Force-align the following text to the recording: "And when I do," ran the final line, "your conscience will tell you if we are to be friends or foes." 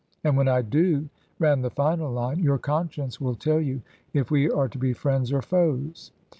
"And 0.23 0.35
when 0.35 0.47
I 0.47 0.63
do," 0.63 1.09
ran 1.37 1.61
the 1.61 1.69
final 1.69 2.11
line, 2.11 2.39
"your 2.39 2.57
conscience 2.57 3.21
will 3.21 3.35
tell 3.35 3.61
you 3.61 3.83
if 4.15 4.31
we 4.31 4.49
are 4.49 4.67
to 4.67 4.79
be 4.79 4.93
friends 4.93 5.31
or 5.31 5.43
foes." 5.43 6.11